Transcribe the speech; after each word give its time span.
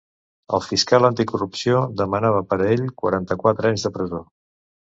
El 0.57 0.61
fiscal 0.67 1.05
anticorrupció 1.09 1.83
demanava 2.01 2.41
per 2.53 2.59
a 2.63 2.73
ell 2.77 2.89
quaranta-quatre 3.05 3.73
anys 3.73 3.89
de 3.89 3.95
presó. 4.01 4.27